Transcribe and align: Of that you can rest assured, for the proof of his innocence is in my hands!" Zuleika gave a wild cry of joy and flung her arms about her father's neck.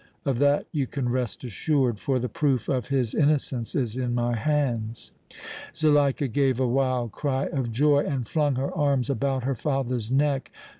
Of 0.25 0.39
that 0.39 0.65
you 0.71 0.87
can 0.87 1.09
rest 1.09 1.43
assured, 1.43 1.99
for 1.99 2.17
the 2.17 2.27
proof 2.27 2.67
of 2.67 2.87
his 2.87 3.13
innocence 3.13 3.75
is 3.75 3.95
in 3.97 4.15
my 4.15 4.35
hands!" 4.35 5.11
Zuleika 5.75 6.27
gave 6.27 6.59
a 6.59 6.67
wild 6.67 7.11
cry 7.11 7.45
of 7.45 7.71
joy 7.71 7.99
and 8.07 8.27
flung 8.27 8.55
her 8.55 8.75
arms 8.75 9.11
about 9.11 9.43
her 9.43 9.53
father's 9.53 10.11
neck. 10.11 10.49